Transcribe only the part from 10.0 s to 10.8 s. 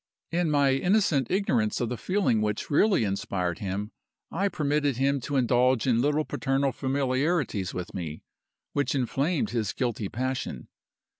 passion.